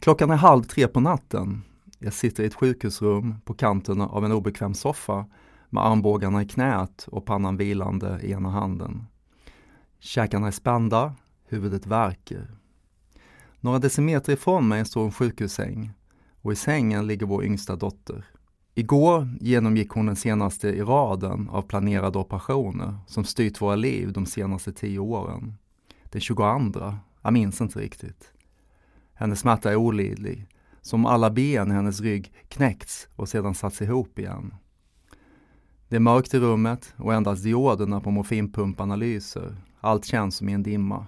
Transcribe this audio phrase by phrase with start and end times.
[0.00, 1.62] Klockan är halv tre på natten.
[1.98, 5.26] Jag sitter i ett sjukhusrum på kanten av en obekväm soffa
[5.70, 9.06] med armbågarna i knät och pannan vilande i ena handen.
[9.98, 11.14] Käkarna är spända,
[11.48, 12.50] huvudet värker.
[13.60, 15.92] Några decimeter ifrån mig står en sjukhussäng
[16.42, 18.24] och i sängen ligger vår yngsta dotter.
[18.74, 24.26] Igår genomgick hon den senaste i raden av planerade operationer som styrt våra liv de
[24.26, 25.54] senaste tio åren.
[26.04, 26.44] Den 22,
[27.22, 28.32] jag minns inte riktigt.
[29.20, 30.46] Hennes smärta är olidlig,
[30.80, 34.54] som alla ben i hennes rygg knäckts och sedan satts ihop igen.
[35.88, 39.56] Det är mörkt i rummet och endast dioderna på morfinpumparna lyser.
[39.80, 41.06] Allt känns som i en dimma.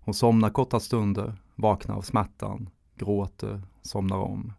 [0.00, 4.52] Hon somnar korta stunder, vaknar av smärtan, gråter, somnar om.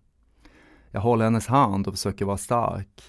[0.92, 3.04] Jag håller hennes hand och försöker vara stark.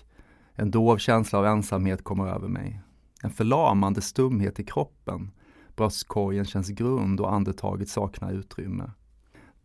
[0.54, 2.80] En dov känsla av ensamhet kommer över mig.
[3.22, 5.30] En förlamande stumhet i kroppen.
[5.76, 8.90] Bröstkorgen känns grund och andetaget saknar utrymme.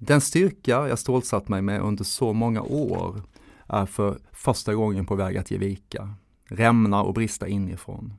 [0.06, 3.22] Den styrka jag stålsatt mig med under så många år
[3.68, 6.14] är för första gången på väg att ge vika,
[6.46, 8.14] rämna och brista inifrån.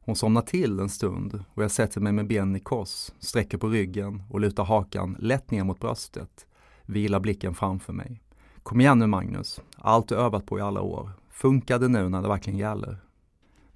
[0.00, 3.68] Hon somnar till en stund och jag sätter mig med benen i kors, sträcker på
[3.68, 6.46] ryggen och lutar hakan lätt ner mot bröstet,
[6.82, 8.22] vilar blicken framför mig.
[8.62, 11.10] Kom igen nu Magnus, allt du övat på i alla år.
[11.30, 12.98] Funkar det nu när det verkligen gäller?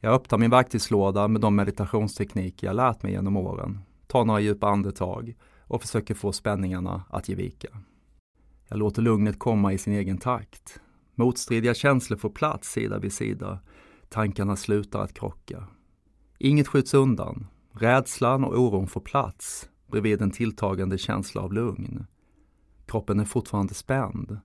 [0.01, 4.69] Jag öppnar min verktygslåda med de meditationstekniker jag lärt mig genom åren, tar några djupa
[4.69, 5.35] andetag
[5.69, 7.69] och försöker få spänningarna att ge vika.
[8.69, 10.81] Jag låter lugnet komma i sin egen takt.
[11.15, 13.59] Motstridiga känslor får plats sida vid sida.
[14.09, 15.67] Tankarna slutar att krocka.
[16.39, 17.47] Inget skjuts undan.
[17.73, 22.07] Rädslan och oron får plats bredvid en tilltagande känsla av lugn.
[22.87, 24.39] Kroppen är fortfarande spänd,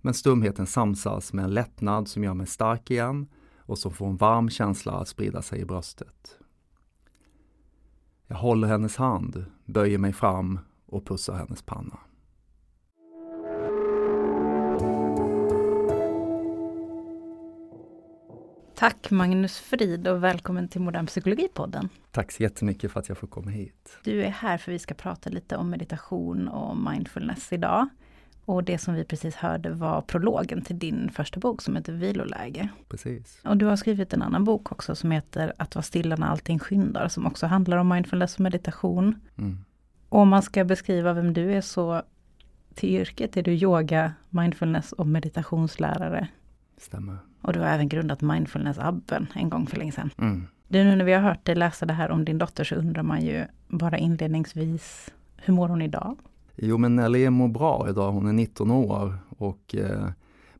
[0.00, 3.26] men stumheten samsas med en lättnad som gör mig stark igen
[3.58, 6.38] och som får en varm känsla att sprida sig i bröstet.
[8.30, 11.98] Jag håller hennes hand, böjer mig fram och pussar hennes panna.
[18.74, 21.88] Tack Magnus Frid och välkommen till Modern Psykologipodden.
[22.10, 23.98] Tack så jättemycket för att jag får komma hit.
[24.04, 27.88] Du är här för vi ska prata lite om meditation och mindfulness idag.
[28.48, 32.68] Och det som vi precis hörde var prologen till din första bok som heter Viloläge.
[32.88, 33.40] Precis.
[33.44, 36.58] Och du har skrivit en annan bok också som heter Att vara stilla när allting
[36.58, 39.20] skyndar, som också handlar om mindfulness och meditation.
[39.38, 39.64] Mm.
[40.08, 42.02] Och om man ska beskriva vem du är så
[42.74, 46.28] till yrket är du yoga, mindfulness och meditationslärare.
[46.76, 47.16] Stämmer.
[47.42, 50.10] Och du har även grundat mindfulness-abben en gång för länge sedan.
[50.18, 50.46] Mm.
[50.68, 53.02] Du, nu när vi har hört dig läsa det här om din dotter så undrar
[53.02, 56.18] man ju bara inledningsvis, hur mår hon idag?
[56.60, 60.08] Jo men Nelly mår bra idag, hon är 19 år och eh,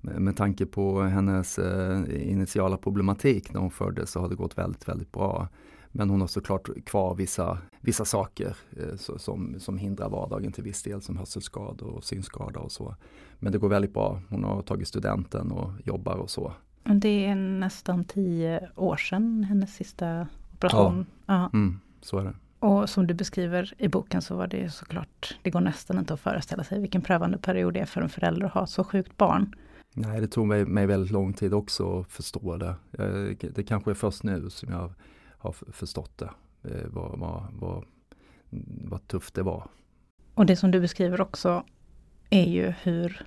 [0.01, 4.89] med tanke på hennes eh, initiala problematik när hon föddes så har det gått väldigt,
[4.89, 5.49] väldigt bra.
[5.93, 10.65] Men hon har såklart kvar vissa, vissa saker eh, så, som, som hindrar vardagen till
[10.65, 12.95] viss del som hörselskador och synskada och så.
[13.39, 14.21] Men det går väldigt bra.
[14.29, 16.53] Hon har tagit studenten och jobbar och så.
[16.85, 21.07] Det är nästan tio år sedan hennes sista operation.
[21.27, 21.51] Ja, ja.
[21.53, 22.35] Mm, så är det.
[22.59, 26.21] Och som du beskriver i boken så var det såklart, det går nästan inte att
[26.21, 29.55] föreställa sig vilken prövande period det är för en förälder att ha så sjukt barn.
[29.95, 32.75] Nej, det tog mig, mig väldigt lång tid också att förstå det.
[33.55, 34.93] Det kanske är först nu som jag
[35.39, 36.31] har förstått det,
[36.63, 37.85] eh, vad, vad, vad,
[38.85, 39.69] vad tufft det var.
[40.35, 41.65] Och det som du beskriver också
[42.31, 43.27] är ju hur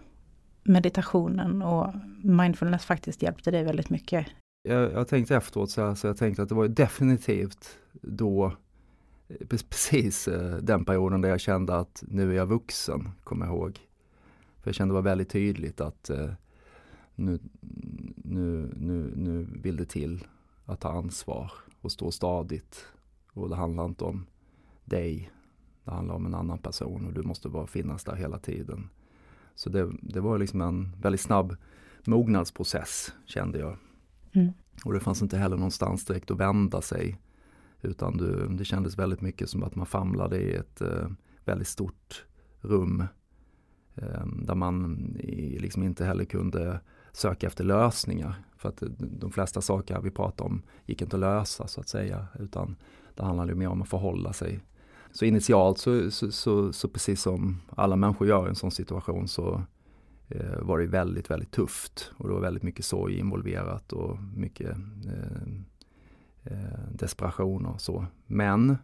[0.64, 1.94] meditationen och
[2.24, 4.28] mindfulness faktiskt hjälpte dig väldigt mycket.
[4.64, 8.54] Jag, jag tänkte efteråt så, här, så jag tänkte att det var definitivt då
[9.48, 13.80] precis eh, den perioden där jag kände att nu är jag vuxen, kommer jag ihåg.
[14.62, 16.32] För jag kände det var väldigt tydligt att eh,
[17.16, 17.40] nu,
[18.16, 20.28] nu, nu, nu vill det till
[20.66, 22.86] att ta ansvar och stå stadigt.
[23.34, 24.26] Och det handlar inte om
[24.86, 25.32] dig,
[25.84, 28.90] det handlar om en annan person och du måste bara finnas där hela tiden.
[29.56, 31.56] Så det, det var liksom en väldigt snabb
[32.06, 33.78] mognadsprocess kände jag.
[34.32, 34.52] Mm.
[34.86, 37.20] Och det fanns inte heller någonstans direkt att vända sig
[37.82, 41.08] utan du, det kändes väldigt mycket som att man famlade i ett eh,
[41.46, 42.26] väldigt stort
[42.62, 43.04] rum.
[43.96, 44.96] Eh, där man
[45.60, 46.80] liksom inte heller kunde
[47.12, 48.36] söka efter lösningar.
[48.58, 51.88] För att eh, de flesta saker vi pratade om gick inte att lösa så att
[51.88, 52.28] säga.
[52.40, 52.76] Utan
[53.16, 54.60] det handlade mer om att förhålla sig.
[55.12, 59.28] Så initialt så, så, så, så precis som alla människor gör i en sån situation
[59.28, 59.64] så
[60.28, 62.12] eh, var det väldigt, väldigt tufft.
[62.18, 64.70] Och det var väldigt mycket sorg involverat och mycket
[65.08, 65.48] eh,
[66.44, 68.06] Eh, desperation och så.
[68.28, 68.78] Men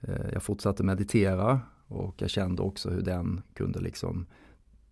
[0.00, 4.26] eh, jag fortsatte meditera och jag kände också hur den kunde liksom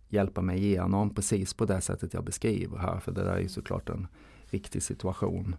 [0.09, 2.99] hjälpa mig igenom precis på det sättet jag beskriver här.
[2.99, 4.07] För det där är ju såklart en
[4.43, 5.55] riktig situation.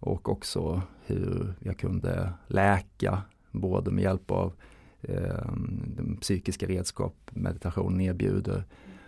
[0.00, 4.52] Och också hur jag kunde läka både med hjälp av
[5.00, 5.52] eh,
[5.86, 8.64] den psykiska redskap meditationen erbjuder.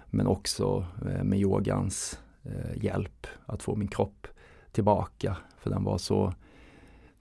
[0.07, 4.27] Men också eh, med yogans eh, hjälp att få min kropp
[4.73, 5.37] tillbaka.
[5.59, 6.35] För den var så,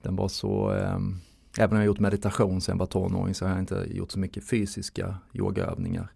[0.05, 0.99] den var så eh,
[1.57, 4.19] Även om jag gjort meditation sen jag var tonåring så har jag inte gjort så
[4.19, 6.07] mycket fysiska yogaövningar.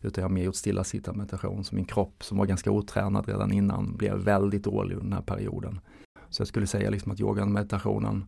[0.00, 1.64] Utan jag har mer gjort stillasittande meditation.
[1.64, 5.22] Så min kropp som var ganska otränad redan innan blev väldigt dålig under den här
[5.22, 5.80] perioden.
[6.28, 8.24] Så jag skulle säga liksom att yogan och meditationen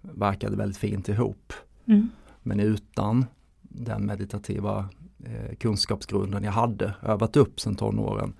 [0.00, 1.52] verkade väldigt fint ihop.
[1.86, 2.08] Mm.
[2.42, 3.26] Men utan
[3.62, 4.88] den meditativa
[5.24, 8.32] eh, kunskapsgrunden jag hade övat upp sedan tonåren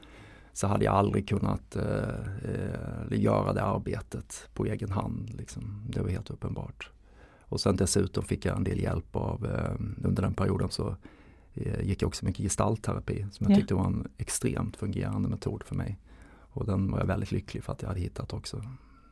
[0.52, 5.34] så hade jag aldrig kunnat eh, eh, göra det arbetet på egen hand.
[5.38, 5.86] Liksom.
[5.88, 6.90] Det var helt uppenbart.
[7.40, 10.96] Och sen dessutom fick jag en del hjälp av, eh, under den perioden så
[11.54, 13.56] eh, gick jag också mycket gestaltterapi som jag ja.
[13.56, 15.98] tyckte var en extremt fungerande metod för mig.
[16.50, 18.62] Och den var jag väldigt lycklig för att jag hade hittat också.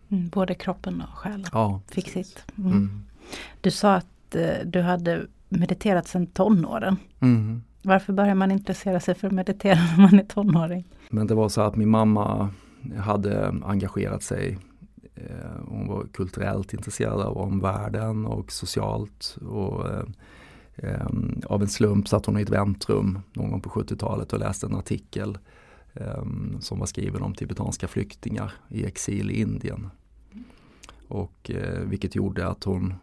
[0.09, 2.45] Mm, både kroppen och själen ja, fick sitt.
[2.59, 2.73] Mm.
[2.73, 3.05] Mm.
[3.61, 6.97] Du sa att eh, du hade mediterat sedan tonåren.
[7.21, 7.63] Mm.
[7.87, 10.85] Varför börjar man intressera sig för att meditera när man är tonåring?
[11.11, 12.51] Men det var så att min mamma
[12.99, 14.59] hade engagerat sig
[15.15, 19.37] eh, hon var kulturellt intresserad av omvärlden och socialt.
[19.49, 20.05] Och, eh,
[20.77, 21.07] eh,
[21.47, 24.77] av en slump satt hon i ett väntrum någon gång på 70-talet och läste en
[24.77, 25.39] artikel
[26.61, 29.91] som var skriven om tibetanska flyktingar i exil i Indien.
[31.09, 31.51] Och,
[31.85, 32.95] vilket gjorde att hon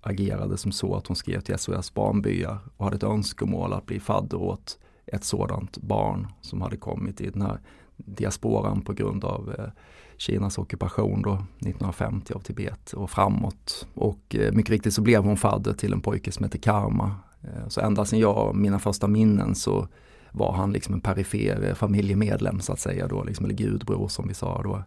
[0.00, 4.00] agerade som så att hon skrev till SOS Barnbyar och hade ett önskemål att bli
[4.00, 7.60] fadder åt ett sådant barn som hade kommit i den här
[7.96, 9.70] diasporan på grund av eh,
[10.16, 13.86] Kinas ockupation då 1950 av Tibet och framåt.
[13.94, 17.14] Och eh, mycket riktigt så blev hon fadder till en pojke som heter Karma.
[17.42, 19.88] Eh, så ända sedan jag, mina första minnen så
[20.32, 24.28] var han liksom en perifer eh, familjemedlem så att säga då, liksom, eller gudbror som
[24.28, 24.82] vi sa då.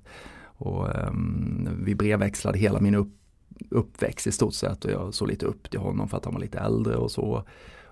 [0.56, 3.14] Och um, vi brevväxlade hela min upp,
[3.70, 6.42] uppväxt i stort sett och jag såg lite upp till honom för att han var
[6.42, 7.44] lite äldre och så.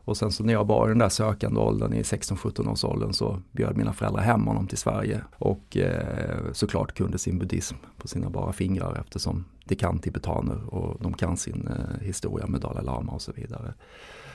[0.03, 3.13] Och sen så när jag var i den där sökande åldern i 16-17 års åldern
[3.13, 8.07] så bjöd mina föräldrar hem honom till Sverige och eh, såklart kunde sin buddhism på
[8.07, 12.83] sina bara fingrar eftersom de kan tibetaner och de kan sin eh, historia med Dalai
[12.83, 13.73] Lama och så vidare.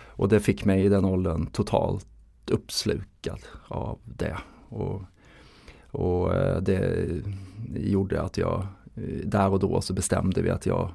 [0.06, 2.06] Och det fick mig i den åldern totalt
[2.50, 4.36] uppslukad av det.
[4.68, 5.02] Och,
[5.90, 7.06] och eh, det
[7.74, 10.90] gjorde att jag, eh, där och då så bestämde vi att jag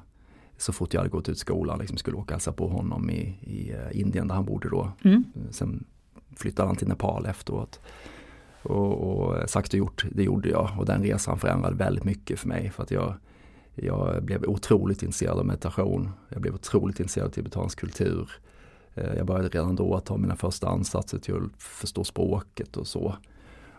[0.62, 3.38] så fort jag hade gått ut skolan liksom skulle åka och hälsa på honom i,
[3.40, 4.92] i eh, Indien där han bodde då.
[5.04, 5.24] Mm.
[5.50, 5.84] Sen
[6.36, 7.80] flyttade han till Nepal efteråt.
[8.62, 12.48] Och, och sagt och gjort, det gjorde jag och den resan förändrade väldigt mycket för
[12.48, 13.14] mig för att jag,
[13.74, 16.10] jag blev otroligt intresserad av meditation.
[16.28, 18.30] Jag blev otroligt intresserad av tibetansk kultur.
[18.94, 22.86] Eh, jag började redan då att ta mina första ansatser till att förstå språket och
[22.86, 23.16] så.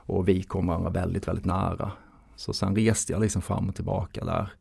[0.06, 1.91] Och vi kom varandra väldigt, väldigt nära.
[2.36, 4.53] Så sen reste jag liksom fram och tillbaka där.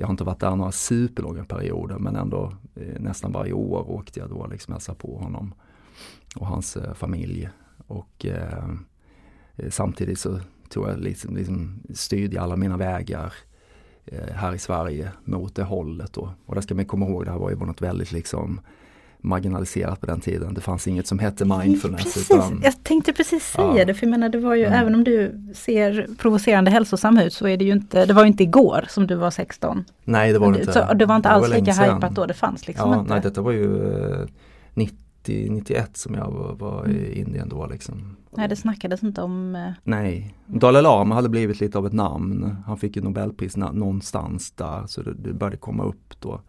[0.00, 4.20] Jag har inte varit där några superlånga perioder men ändå eh, nästan varje år åkte
[4.20, 5.54] jag då liksom hälsa på honom
[6.36, 7.48] och hans eh, familj.
[7.86, 8.68] Och eh,
[9.56, 13.32] eh samtidigt så tog jag liksom, liksom styrde alla mina vägar
[14.04, 16.12] eh, här i Sverige mot det hållet.
[16.12, 16.32] Då.
[16.46, 18.60] Och det ska man komma ihåg, det här var ju något väldigt liksom
[19.20, 20.54] marginaliserat på den tiden.
[20.54, 22.02] Det fanns inget som hette mindfulness.
[22.02, 23.84] Precis, utan, jag tänkte precis säga ja.
[23.84, 24.80] det, för jag menar det var ju, mm.
[24.80, 28.42] även om du ser provocerande hälsosam ut så är det ju inte, det var inte
[28.42, 29.84] igår som du var 16.
[30.04, 30.72] Nej det var det inte.
[30.72, 33.12] Så, det var inte det alls lika hypat då, det fanns liksom ja, inte.
[33.12, 34.26] Nej detta var ju eh,
[34.74, 36.96] 90, 91 som jag var, var mm.
[36.96, 38.16] i Indien då liksom.
[38.30, 39.70] Nej det snackades inte om eh...
[39.84, 42.56] Nej, Dalai Lama hade blivit lite av ett namn.
[42.66, 46.40] Han fick ju Nobelpris någonstans där så det, det började komma upp då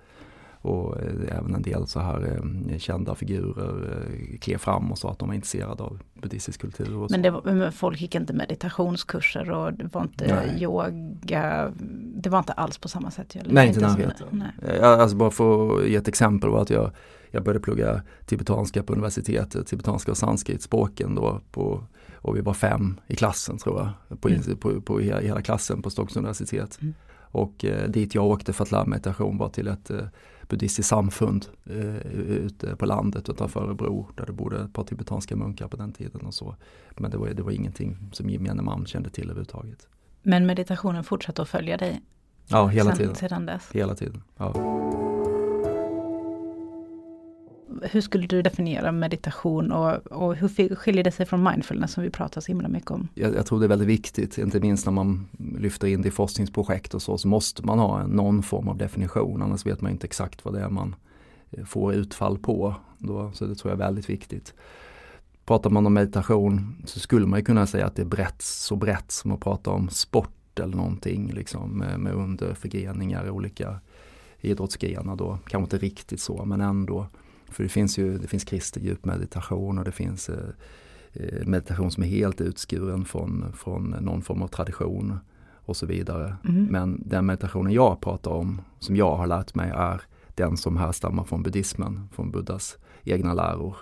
[0.62, 2.40] och eh, även en del så här
[2.72, 7.08] eh, kända figurer eh, klev fram och sa att de var intresserade av buddhistisk kultur.
[7.10, 10.64] Men, det var, men folk gick inte meditationskurser och det var inte Nej.
[10.64, 11.72] yoga,
[12.16, 13.36] det var inte alls på samma sätt?
[13.36, 13.54] Eller?
[13.54, 14.44] Nej, inte närheten.
[14.82, 16.92] Alltså bara för att ge ett exempel var att jag,
[17.32, 21.84] jag började plugga tibetanska på universitetet, tibetanska och sanskritspråken då på
[22.22, 24.58] och vi var fem i klassen tror jag, på, mm.
[24.58, 26.80] på, på hela, hela, klassen på Stockholms universitet.
[26.82, 26.94] Mm.
[27.32, 30.06] Och eh, dit jag åkte för att lära meditation var till ett eh,
[30.48, 35.68] buddhistiskt samfund eh, ute på landet utanför Örebro där det bodde ett par tibetanska munkar
[35.68, 36.56] på den tiden och så.
[36.98, 39.88] Men det var, det var ingenting som gemene man kände till överhuvudtaget.
[40.22, 42.02] Men meditationen fortsatte att följa dig?
[42.48, 43.16] Ja, hela sen, tiden.
[43.16, 43.72] Sedan dess?
[43.72, 45.19] Hela tiden, ja
[47.82, 52.10] hur skulle du definiera meditation och, och hur skiljer det sig från mindfulness som vi
[52.10, 53.08] pratar så himla mycket om?
[53.14, 56.12] Jag, jag, tror det är väldigt viktigt, inte minst när man lyfter in det i
[56.12, 60.08] forskningsprojekt och så, så måste man ha någon form av definition, annars vet man inte
[60.08, 60.96] exakt vad det är man
[61.52, 62.76] eh, får utfall på.
[62.98, 64.54] Då, så det tror jag är väldigt viktigt.
[65.46, 69.12] Pratar man om meditation så skulle man kunna säga att det är brett, så brett
[69.12, 73.80] som att prata om sport eller någonting liksom, med, med underförgreningar i olika
[74.42, 75.38] idrottsgrenar då.
[75.48, 77.08] Kanske inte riktigt så men ändå.
[77.52, 80.50] För det finns ju det finns kristen djupmeditation och det finns eh,
[81.14, 85.20] eh, meditation som är helt utskuren från, från någon form av tradition
[85.70, 86.36] och så vidare.
[86.46, 86.66] Mm.
[86.66, 90.02] Men den meditationen jag pratar om, som jag har lärt mig, är
[90.36, 93.76] den som härstammar från buddhismen, från Buddhas egna läror.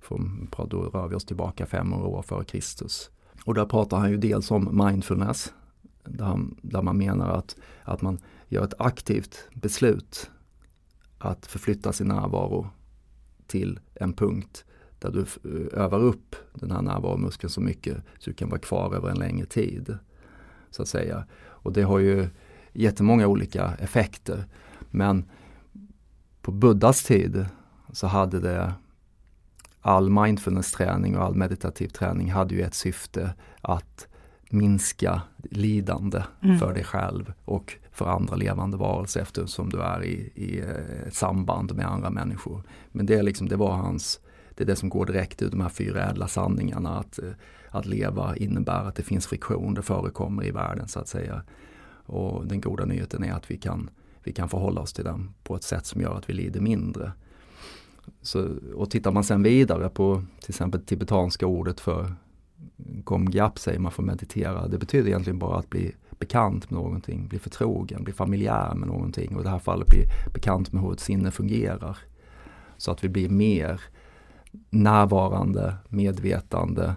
[0.00, 3.10] Från, då rör vi oss tillbaka 500 år före Kristus.
[3.44, 5.52] Och där pratar han ju dels om mindfulness,
[6.04, 10.30] där, han, där man menar att, att man gör ett aktivt beslut
[11.18, 12.66] att förflytta sin närvaro
[13.46, 14.64] till en punkt
[14.98, 15.26] där du
[15.72, 19.46] övar upp den här närvaromuskeln så mycket så du kan vara kvar över en längre
[19.46, 19.98] tid.
[20.70, 21.24] Så att säga.
[21.42, 22.28] Och det har ju
[22.72, 24.44] jättemånga olika effekter.
[24.90, 25.24] Men
[26.42, 27.46] på Buddhas tid
[27.92, 28.72] så hade det
[29.80, 34.08] all mindfulness-träning och all meditativ träning hade ju ett syfte att
[34.50, 36.58] minska lidande mm.
[36.58, 41.14] för dig själv och för andra levande varelser eftersom du är i, i eh, ett
[41.14, 42.62] samband med andra människor.
[42.92, 44.20] Men det, är liksom, det var hans,
[44.54, 46.98] det är det som går direkt ur de här fyra ädla sanningarna.
[46.98, 47.30] Att, eh,
[47.70, 51.42] att leva innebär att det finns friktion, det förekommer i världen så att säga.
[52.06, 53.90] Och den goda nyheten är att vi kan,
[54.22, 57.12] vi kan förhålla oss till den på ett sätt som gör att vi lider mindre.
[58.22, 62.14] Så, och tittar man sen vidare på till exempel tibetanska ordet för
[62.76, 64.68] Gomgyap säger man för meditera.
[64.68, 69.34] Det betyder egentligen bara att bli bekant med någonting, bli förtrogen, bli familjär med någonting
[69.34, 71.98] och i det här fallet bli bekant med hur ett sinne fungerar.
[72.76, 73.80] Så att vi blir mer
[74.70, 76.96] närvarande, medvetande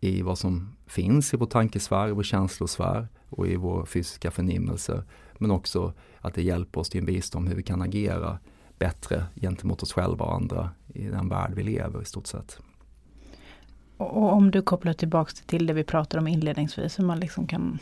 [0.00, 5.04] i vad som finns i vår tankesfär, i vår känslosfär och i vår fysiska förnimmelse.
[5.38, 8.38] Men också att det hjälper oss till en visdom hur vi kan agera
[8.78, 12.58] bättre gentemot oss själva och andra i den värld vi lever i stort sett.
[13.96, 17.78] Och om du kopplar tillbaks till det vi pratade om inledningsvis, hur man liksom kan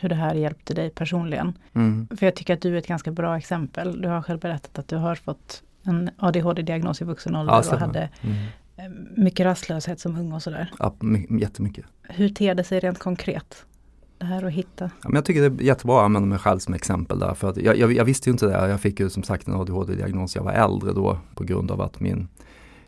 [0.00, 1.58] hur det här hjälpte dig personligen.
[1.74, 2.08] Mm.
[2.16, 4.02] För jag tycker att du är ett ganska bra exempel.
[4.02, 7.80] Du har själv berättat att du har fått en ADHD-diagnos i vuxen ålder ja, och
[7.80, 8.36] hade mm.
[8.76, 8.84] Eh,
[9.16, 10.72] mycket rastlöshet som ung och sådär.
[10.78, 10.94] Ja,
[11.40, 11.84] jättemycket.
[12.02, 13.64] Hur ter det sig rent konkret?
[14.18, 14.84] Det här att hitta?
[14.84, 17.34] Ja, men jag tycker det är jättebra att använda mig själv som exempel där.
[17.34, 18.68] För att jag, jag, jag visste ju inte det.
[18.68, 20.36] Jag fick ju som sagt en ADHD-diagnos.
[20.36, 22.28] Jag var äldre då på grund av att min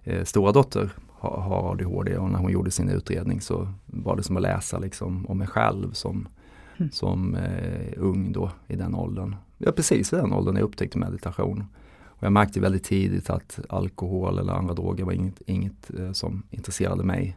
[0.05, 0.91] eh, stora dotter
[1.23, 4.79] har, har ADHD och när hon gjorde sin utredning så var det som att läsa
[4.79, 6.29] liksom om mig själv som,
[6.77, 6.91] mm.
[6.91, 9.37] som eh, ung då i den åldern.
[9.59, 11.65] Ja precis i den åldern jag upptäckte meditation.
[12.05, 16.43] Och jag märkte väldigt tidigt att alkohol eller andra droger var inget, inget eh, som
[16.51, 17.37] intresserade mig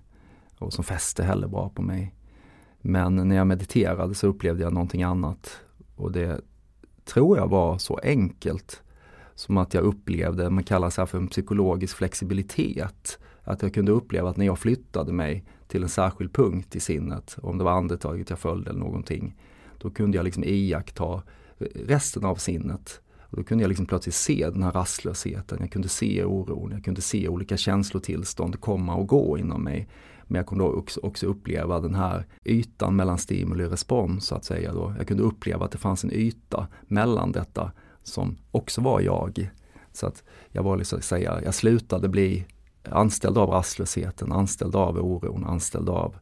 [0.58, 2.13] och som fäste heller bra på mig.
[2.82, 5.60] Men när jag mediterade så upplevde jag någonting annat
[5.96, 6.42] och det
[7.06, 8.82] tror jag var så enkelt
[9.36, 13.20] som att jag upplevde, man kallar det för en psykologisk flexibilitet.
[13.44, 17.38] Att jag kunde uppleva att när jag flyttade mig till en särskild punkt i sinnet,
[17.41, 19.36] om det var andetaget jag följde eller någonting,
[19.77, 21.22] då kunde jag liksom iaktta
[21.86, 23.01] resten av sinnet.
[23.19, 26.84] Och då kunde jag liksom plötsligt se den här rastlösheten, jag kunde se oron, jag
[26.84, 29.88] kunde se olika känslotillstånd komma och gå inom mig.
[30.24, 34.45] Men jag kunde också, också uppleva den här ytan mellan stimuli och respons så att
[34.45, 34.74] säga.
[34.74, 34.93] Då.
[34.98, 37.72] Jag kunde uppleva att det fanns en yta mellan detta
[38.03, 39.51] som också var jag.
[39.93, 42.45] Så att jag var liksom, säga, jag slutade bli
[42.92, 46.15] anställd av rastlösheten, anställd av oron, anställd av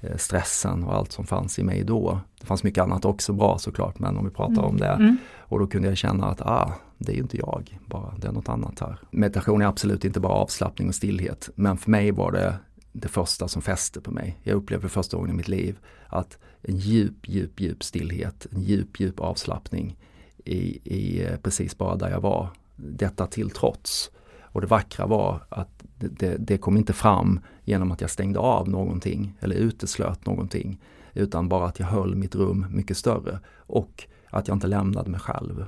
[0.00, 2.20] eh, stressen och allt som fanns i mig då.
[2.40, 4.64] Det fanns mycket annat också bra såklart, men om vi pratar mm.
[4.64, 4.86] om det.
[4.86, 5.16] Mm.
[5.38, 8.32] Och då kunde jag känna att ah, det är ju inte jag, bara det är
[8.32, 8.98] något annat här.
[9.10, 12.54] Meditation är absolut inte bara avslappning och stillhet, men för mig var det
[12.92, 14.38] det första som fäste på mig.
[14.42, 18.60] Jag upplevde för första gången i mitt liv att en djup, djup, djup stillhet, en
[18.60, 19.96] djup, djup avslappning
[20.44, 22.48] i, i eh, precis bara där jag var.
[22.76, 24.10] Detta till trots.
[24.42, 28.38] Och det vackra var att det, det, det, kom inte fram genom att jag stängde
[28.38, 30.80] av någonting eller uteslöt någonting.
[31.14, 35.20] Utan bara att jag höll mitt rum mycket större och att jag inte lämnade mig
[35.20, 35.64] själv.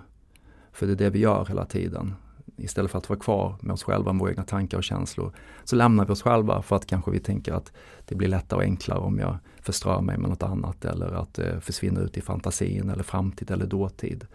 [0.73, 2.15] För det är det vi gör hela tiden.
[2.63, 5.33] Istället för att vara kvar med oss själva, med våra egna tankar och känslor,
[5.65, 7.73] så lämnar vi oss själva för att kanske vi tänker att
[8.05, 11.45] det blir lättare och enklare om jag förströr mig med något annat eller att eh,
[11.45, 14.27] det försvinner ut i fantasin eller framtid eller dåtid.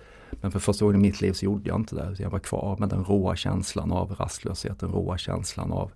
[0.42, 2.16] Men för första gången i mitt liv så gjorde jag inte det.
[2.20, 5.92] Jag var kvar med den råa känslan av rastlöshet, den råa känslan av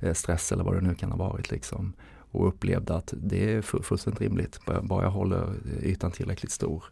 [0.00, 1.50] eh, stress eller vad det nu kan ha varit.
[1.50, 1.92] Liksom.
[2.32, 6.84] Och upplevde att det är fullständigt rimligt, bara jag håller eh, ytan tillräckligt stor.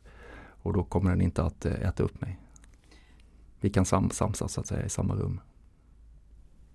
[0.62, 2.38] Och då kommer den inte att eh, äta upp mig.
[3.60, 5.40] Vi kan samsas så att säga i samma rum.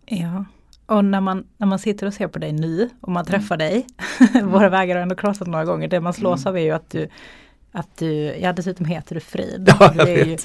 [0.06, 0.46] Ja,
[0.86, 3.68] och när man, när man sitter och ser på dig nu och man träffar mm.
[3.70, 3.88] dig,
[4.44, 6.50] våra vägar har ändå krossat några gånger, det man slås mm.
[6.50, 7.10] av är ju att du
[7.78, 9.74] att du, ja dessutom heter du Frid.
[9.80, 10.38] Ja, du, är ju,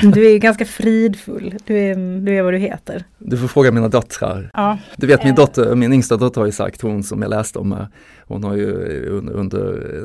[0.12, 3.04] du är ganska fridfull, du är, du är vad du heter.
[3.18, 4.50] Du får fråga mina döttrar.
[4.54, 4.78] Ja.
[4.96, 7.86] Du vet min dotter, min yngsta dotter har ju sagt, hon som jag läste om,
[8.26, 8.72] hon har ju
[9.08, 9.62] under, under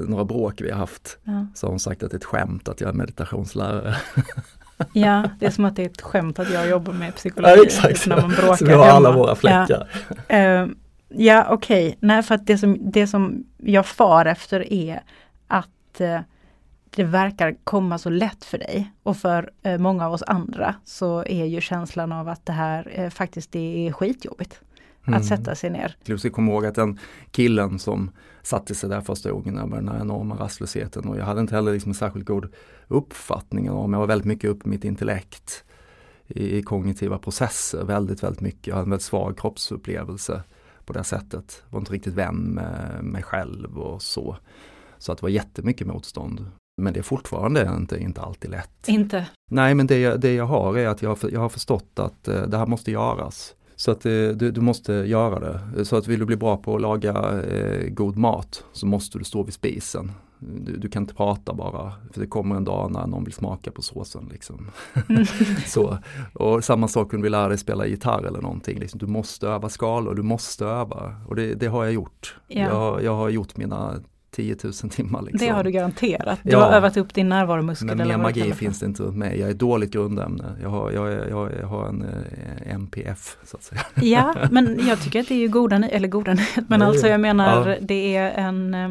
[0.08, 1.48] några bråk vi har haft, ja.
[1.56, 3.96] så har hon sagt att det är ett skämt att jag är meditationslärare.
[4.94, 7.54] Ja, det är som att det är ett skämt att jag jobbar med psykologi.
[7.58, 8.08] Ja, exakt.
[8.08, 8.98] När man bråkar Så vi har hemma.
[8.98, 9.90] alla våra fläckar.
[10.28, 10.70] Ja, uh,
[11.10, 11.88] ja okej.
[11.88, 11.98] Okay.
[12.00, 15.02] Nej, för att det som, det som jag far efter är
[15.48, 16.20] att uh,
[16.96, 18.92] det verkar komma så lätt för dig.
[19.04, 23.10] Och för uh, många av oss andra så är ju känslan av att det här
[23.10, 24.62] faktiskt det är skitjobbigt.
[25.06, 25.20] Mm.
[25.20, 26.18] Att sätta sig ner.
[26.18, 27.00] Ska komma ihåg att den
[27.32, 31.42] killen som satte sig där första gången med den här enorma rastlösheten och jag hade
[31.42, 32.54] inte heller liksom en särskilt god
[32.88, 35.64] uppfattning om, jag var väldigt mycket uppe i mitt intellekt
[36.28, 38.68] i, i kognitiva processer, väldigt, väldigt mycket.
[38.68, 40.44] Jag hade en väldigt svag kroppsupplevelse
[40.86, 41.64] på det sättet.
[41.66, 44.38] Jag var inte riktigt vän med mig själv och så.
[44.98, 46.46] Så att det var jättemycket motstånd.
[46.82, 48.88] Men det är fortfarande inte, inte alltid lätt.
[48.88, 49.26] Inte?
[49.52, 52.42] Nej, men det jag, det jag har är att jag, jag har förstått att eh,
[52.42, 53.56] det här måste göras.
[53.84, 55.86] Så att eh, du, du, måste göra det.
[55.86, 59.24] Så att vill du bli bra på att laga eh, god mat så måste du
[59.24, 60.12] stå vid spisen.
[60.40, 63.72] Du, du, kan inte prata bara, för det kommer en dag när någon vill smaka
[63.72, 64.30] på såsen.
[64.32, 64.72] Liksom.
[65.10, 65.26] Mm.
[65.66, 65.98] så,
[66.34, 68.80] och samma sak om du vill lära dig spela gitarr eller någonting.
[68.80, 69.00] Liksom.
[69.00, 71.16] Du måste öva skalor, du måste öva.
[71.28, 72.36] Och det, det har jag gjort.
[72.48, 72.62] Ja.
[72.62, 73.96] Jag, jag har gjort mina
[74.34, 75.22] 10 000 timmar.
[75.22, 75.48] Liksom.
[75.48, 76.40] Det har du garanterat.
[76.44, 76.60] Du ja.
[76.60, 77.88] har övat upp din närvaromuskel.
[77.98, 79.40] Men mer magi finns det inte runt mig.
[79.40, 80.56] Jag är dåligt grundämne.
[80.62, 83.82] Jag har, jag, jag, jag har en eh, MPF så att säga.
[83.96, 86.38] Ja, men jag tycker att det är ju goda, eller goda
[86.68, 87.78] men alltså jag menar ja.
[87.82, 88.90] det är en Eh,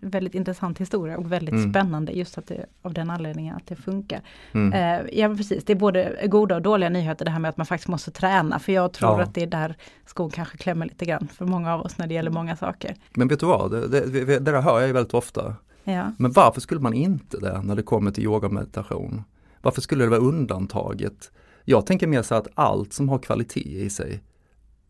[0.00, 1.70] väldigt intressant historia och väldigt mm.
[1.70, 4.20] spännande just att det, av den anledningen att det funkar.
[4.52, 4.72] Mm.
[4.72, 7.66] Eh, ja precis, det är både goda och dåliga nyheter det här med att man
[7.66, 9.22] faktiskt måste träna för jag tror ja.
[9.22, 12.14] att det är där skon kanske klämmer lite grann för många av oss när det
[12.14, 12.96] gäller många saker.
[13.14, 15.54] Men vet du vad, det, det, det där hör jag ju väldigt ofta.
[15.84, 16.12] Ja.
[16.18, 19.22] Men varför skulle man inte det när det kommer till yoga och meditation?
[19.62, 21.30] Varför skulle det vara undantaget?
[21.64, 24.22] Jag tänker mer så att allt som har kvalitet i sig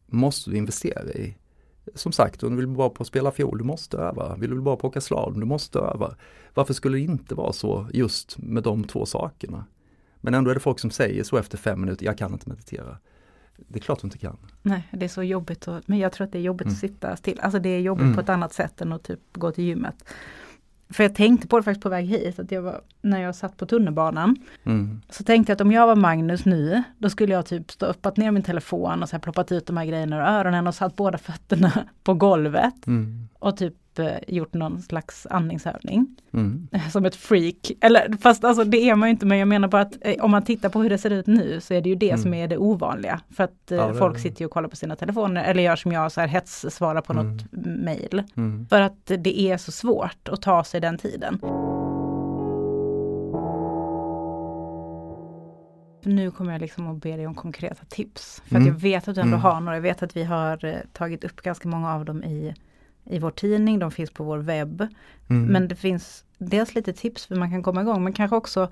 [0.07, 1.37] måste du investera i
[1.95, 4.37] som sagt, om du vill bli bra på att spela fiol, du måste öva.
[4.37, 6.15] Vill du bli bra på att åka slalom, du måste öva.
[6.55, 9.65] Varför skulle det inte vara så just med de två sakerna?
[10.21, 12.97] Men ändå är det folk som säger så efter fem minuter, jag kan inte meditera.
[13.57, 14.37] Det är klart du inte kan.
[14.63, 15.69] Nej, det är så jobbigt.
[15.69, 16.75] Att, men jag tror att det är jobbigt mm.
[16.75, 17.41] att sitta still.
[17.41, 18.15] Alltså det är jobbigt mm.
[18.15, 20.05] på ett annat sätt än att typ gå till gymmet.
[20.91, 23.57] För jag tänkte på det faktiskt på väg hit, att jag var, när jag satt
[23.57, 24.37] på tunnelbanan.
[24.65, 25.01] Mm.
[25.11, 28.31] Så tänkte jag att om jag var Magnus nu, då skulle jag typ stoppat ner
[28.31, 31.19] min telefon och så här ploppat ut de här grejerna ur öronen och satt båda
[31.19, 31.73] fötterna
[32.05, 32.87] på golvet.
[32.87, 33.29] Mm.
[33.39, 33.75] Och typ
[34.29, 36.17] gjort någon slags andningsövning.
[36.33, 36.69] Mm.
[36.91, 37.73] Som ett freak.
[37.81, 40.31] Eller fast alltså det är man ju inte men jag menar bara att eh, om
[40.31, 42.23] man tittar på hur det ser ut nu så är det ju det mm.
[42.23, 43.21] som är det ovanliga.
[43.31, 45.93] För att eh, ja, folk sitter ju och kollar på sina telefoner eller gör som
[45.93, 47.27] jag, så här hets svarar på mm.
[47.27, 47.45] något
[47.85, 48.23] mail.
[48.37, 48.67] Mm.
[48.69, 51.41] För att det är så svårt att ta sig den tiden.
[56.03, 58.43] Nu kommer jag liksom att be dig om konkreta tips.
[58.47, 58.67] För att mm.
[58.67, 59.41] jag vet att du ändå mm.
[59.41, 59.77] har några.
[59.77, 62.55] Jag vet att vi har eh, tagit upp ganska många av dem i
[63.11, 64.87] i vår tidning, de finns på vår webb.
[65.29, 65.47] Mm.
[65.47, 68.71] Men det finns dels lite tips för man kan komma igång men kanske också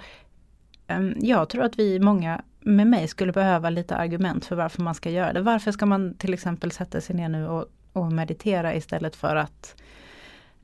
[1.16, 5.10] Jag tror att vi många med mig skulle behöva lite argument för varför man ska
[5.10, 5.40] göra det.
[5.40, 9.82] Varför ska man till exempel sätta sig ner nu och, och meditera istället för att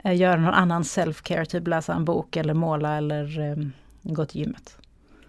[0.05, 3.71] uh, göra någon annan self-care, typ läsa en bok eller måla eller
[4.03, 4.79] gå till gymmet.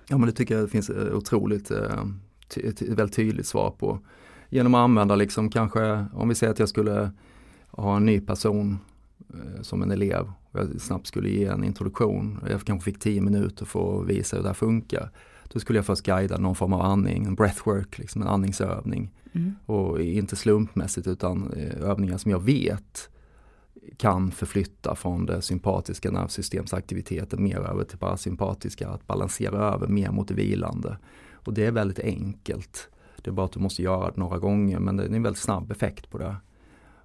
[0.07, 1.71] Ja men det tycker jag det finns uh, otroligt
[2.47, 3.99] ty väldigt tydligt svar på.
[4.49, 7.11] Genom att använda liksom kanske, om vi säger att jag skulle
[7.81, 8.79] ha en ny person
[9.33, 12.39] eh, som en elev och jag snabbt skulle ge en introduktion.
[12.49, 15.09] Jag kanske fick tio minuter för att visa hur det här funkar.
[15.43, 19.11] Då skulle jag först guida någon form av andning, en breathwork, liksom en andningsövning.
[19.31, 19.55] Mm.
[19.65, 23.09] Och inte slumpmässigt utan eh, övningar som jag vet
[23.97, 30.27] kan förflytta från det sympatiska nervsystemsaktiviteten mer över till parasympatiska, att balansera över mer mot
[30.27, 30.97] det vilande.
[31.33, 32.89] Och det är väldigt enkelt.
[33.21, 35.41] Det är bara att du måste göra det några gånger men det är en väldigt
[35.41, 36.35] snabb effekt på det.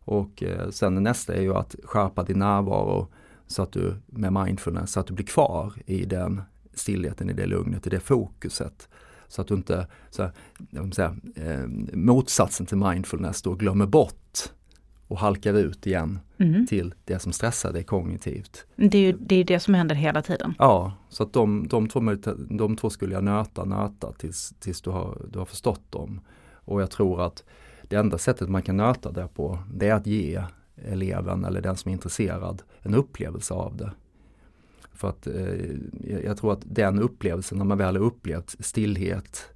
[0.09, 3.09] Och eh, sen nästa är ju att skärpa din närvaro
[3.47, 6.43] så att du med mindfulness, så att du blir kvar i den
[6.75, 8.89] stillheten, i det lugnet, i det fokuset.
[9.29, 10.33] Så att du inte, så här,
[10.93, 14.39] säga, eh, motsatsen till mindfulness då glömmer bort
[15.09, 16.67] och halkar ut igen mm.
[16.67, 18.67] till det som stressar dig kognitivt.
[18.77, 20.55] Det är ju det, är det som händer hela tiden.
[20.59, 22.01] Ja, så att de, de, två,
[22.51, 26.21] de två skulle jag nöta, nöta tills, tills du, har, du har förstått dem.
[26.53, 27.45] Och jag tror att
[27.89, 30.43] det enda sättet man kan nöta det på det är att ge
[30.77, 33.93] eleven eller den som är intresserad en upplevelse av det.
[34.93, 39.51] För att eh, jag tror att den upplevelsen, när man väl har upplevt stillhet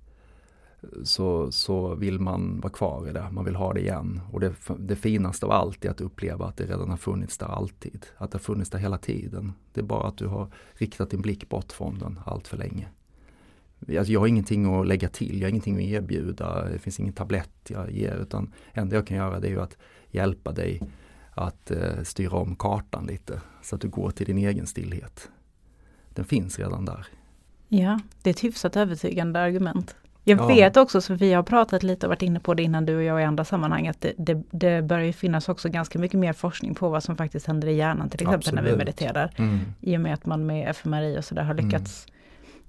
[1.03, 4.21] så, så vill man vara kvar i det, man vill ha det igen.
[4.33, 7.47] Och det, det finaste av allt är att uppleva att det redan har funnits där
[7.47, 8.07] alltid.
[8.17, 9.53] Att det har funnits där hela tiden.
[9.73, 12.89] Det är bara att du har riktat din blick bort från den allt för länge.
[13.89, 17.13] Alltså jag har ingenting att lägga till, jag har ingenting att erbjuda, det finns ingen
[17.13, 19.77] tablett jag ger utan det enda jag kan göra det är att
[20.11, 20.81] hjälpa dig
[21.35, 25.29] att eh, styra om kartan lite så att du går till din egen stillhet.
[26.15, 27.07] Den finns redan där.
[27.69, 29.97] Ja, det är ett hyfsat övertygande argument.
[30.25, 30.47] Jag Ja.
[30.47, 33.03] vet också, så vi har pratat lite och varit inne på det innan du och
[33.03, 36.33] jag i andra sammanhang, att det, det, det börjar ju finnas också ganska mycket mer
[36.33, 38.87] forskning på vad som faktiskt händer i hjärnan till exempel när vi Absolut.
[38.87, 39.31] mediterar.
[39.37, 39.59] Mm.
[39.81, 41.71] I och med att man med fMRI och sådär har Mm.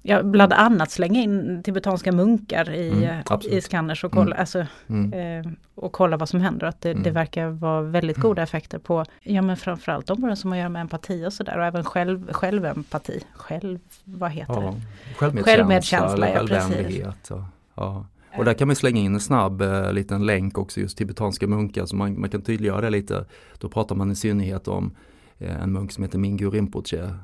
[0.05, 4.39] Ja, bland annat slänga in tibetanska munkar i, Mm, i scanners och kolla, Mm.
[4.39, 5.13] alltså, Mm.
[5.45, 6.67] eh, och kolla vad som händer.
[6.67, 7.03] Att det, Mm.
[7.03, 10.69] det verkar vara väldigt goda effekter på, ja men framförallt områden som har att göra
[10.69, 13.23] med empati och sådär och även själv, självempati.
[13.33, 15.15] Själv, vad heter Ja, det?
[15.15, 17.31] självmedkänsla, Självmedkänsla, eller självvänlighet.
[17.75, 18.05] Ja.
[18.37, 21.85] och där kan man slänga in en snabb eh, liten länk också just tibetanska munkar
[21.85, 23.25] så man, man kan tydliggöra det lite.
[23.59, 24.91] Då pratar man i synnerhet om
[25.47, 26.97] en munk som heter Mingyur Rinpoche.
[27.01, 27.15] Mm.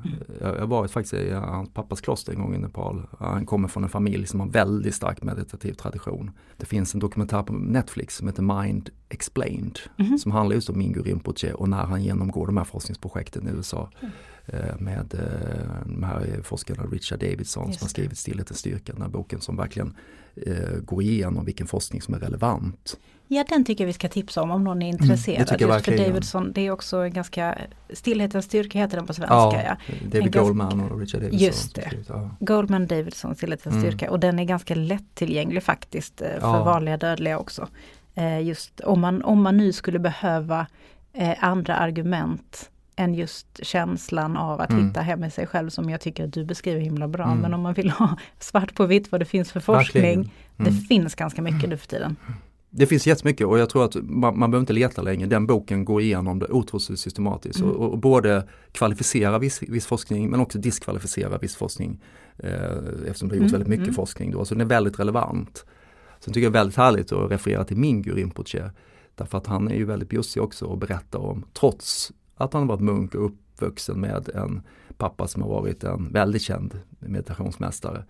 [0.42, 3.08] Jag jag har varit faktiskt i hans pappas kloster en gång i Nepal.
[3.20, 6.32] Han kommer från en familj som har väldigt stark meditativ tradition.
[6.58, 10.18] Det finns en dokumentär på Netflix som heter Mind Explained Mhm.
[10.18, 13.90] som handlar just om Mingyur Rinpoche och när han genomgår de här forskningsprojekten i USA
[14.02, 14.12] Mm.
[14.46, 19.10] eh, med eh, de här forskarna Richard Davidson som har skrivit Stillhetens styrka, den här
[19.10, 19.96] boken som verkligen
[20.46, 22.98] eh, går igenom vilken forskning som är relevant.
[23.32, 25.36] Ja, den tycker jag vi ska tipsa om om någon är intresserad.
[25.38, 25.98] Mm, tycker jag Just för.
[25.98, 27.58] Davidson, det är också en ganska,
[27.94, 29.36] Stillhetens styrka heter den på svenska.
[29.36, 29.78] Ja.
[30.04, 31.40] David En ganska- Goldman och Richard Davidson.
[31.48, 31.92] Just det.
[32.08, 32.30] Ja.
[32.40, 33.88] Goldman Davidson, Stillhetens Mm.
[33.88, 34.12] styrka.
[34.12, 36.64] Och den är ganska lättillgänglig faktiskt eh, för Ja.
[36.64, 37.68] vanliga dödliga också.
[38.16, 40.68] Eh, just om man, om man nu skulle behöva
[41.14, 44.88] eh, andra argument än just känslan av att Mm.
[44.88, 47.26] hitta hem i sig själv som jag tycker att du beskriver himla bra.
[47.26, 47.38] Mm.
[47.38, 50.04] Men om man vill ha svart på vitt vad det finns för forskning.
[50.04, 50.30] Verkligen.
[50.58, 50.82] Det Mm.
[50.82, 52.16] finns ganska mycket nu för tiden.
[52.70, 55.26] Det finns jättemycket och jag tror att man, man behöver inte leta länge.
[55.26, 57.72] Den boken går igenom det otroligt systematiskt Mm.
[57.72, 62.00] och, och både kvalificera viss, viss forskning men också diskvalificera viss forskning.
[62.38, 62.52] Eh,
[63.08, 63.96] eftersom det har gjorts Mm, väldigt mycket mm.
[63.96, 65.66] forskning då, så den är väldigt relevant.
[66.20, 68.72] Sen tycker jag det är väldigt härligt att referera till Mingyur Rinpoche.
[69.16, 72.68] Därför att han är ju väldigt bjussig också och berättar om, trots att han har
[72.68, 74.62] varit munk och uppvuxen med en
[74.98, 78.04] pappa som har varit en väldigt känd meditationsmästare,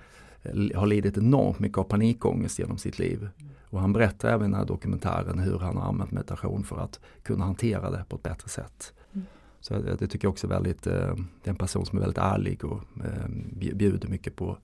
[0.44, 3.30] eh, har lidit enormt mycket av panikångest genom sitt liv.
[3.72, 7.00] Och han berättar även i den här dokumentären hur han har använt meditation för att
[7.24, 8.94] kunna hantera det på ett bättre sätt.
[9.14, 9.26] Mm.
[9.60, 12.02] Så det, det tycker jag också är väldigt, eh, det är en person som är
[12.02, 14.58] väldigt ärlig och eh, bj- bjuder mycket på,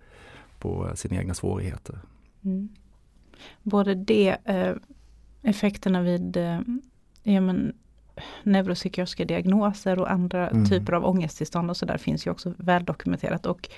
[0.60, 2.00] på sina egna svårigheter.
[2.44, 2.70] Mm.
[3.64, 4.38] Både det,
[5.42, 6.38] effekterna vid
[7.24, 7.74] ja, men,
[8.44, 10.66] neuropsykiatriska diagnoser och andra Mm.
[10.66, 13.46] typer av ångesttillstånd och sådär finns ju också väldokumenterat.
[13.46, 13.70] Och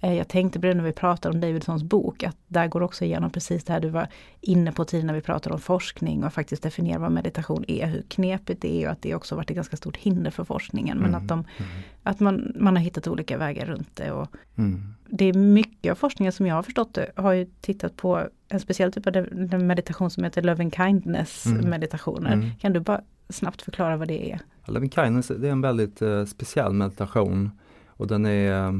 [0.00, 3.04] eh, jag tänkte på det när vi pratade om Davidsons bok, att där går också
[3.04, 4.08] igenom precis det här du var
[4.40, 8.02] inne på tidigare när vi pratade om forskning och faktiskt definiera vad meditation är, hur
[8.08, 10.98] knepigt det är och att det också varit ett ganska stort hinder för forskningen.
[10.98, 11.22] Men Mm.
[11.22, 11.70] att, de, Mm.
[12.02, 14.10] att man, man har hittat olika vägar runt det.
[14.12, 14.28] Och,
[14.58, 14.94] Mm.
[15.08, 18.60] det är mycket av forskningen som jag har förstått det, har ju tittat på en
[18.60, 21.70] speciell typ av meditation som heter loving kindness Mm.
[21.70, 22.32] meditationer.
[22.32, 22.50] Mm.
[22.60, 24.40] Kan du bara snabbt förklara vad det är?
[24.66, 27.50] Loving kindness det är en väldigt eh, speciell meditation
[27.86, 28.72] och den är eh,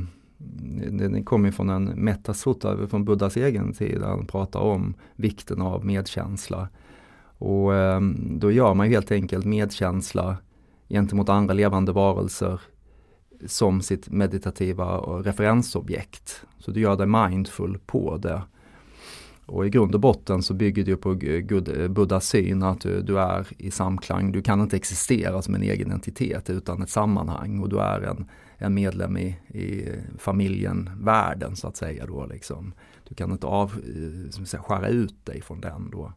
[0.90, 5.84] den kommer från en metasutta från Buddhas egen tid där han pratar om vikten av
[5.84, 6.68] medkänsla.
[7.38, 10.36] Och eh, då gör man helt enkelt medkänsla
[10.88, 12.60] gentemot andra levande varelser
[13.46, 16.44] som sitt meditativa eh, referensobjekt.
[16.58, 18.42] Så du gör dig mindful på det.
[19.46, 23.02] Och i grund och botten så bygger det ju på eh, Buddhas syn att du,
[23.02, 24.32] du är i samklang.
[24.32, 28.26] Du kan inte existera som en egen entitet utan ett sammanhang och du är en,
[28.58, 32.06] en medlem i, i familjen, världen så att säga.
[32.06, 32.72] Då, liksom.
[33.08, 36.12] Du kan inte av, eh, som säga, skära ut dig från den då.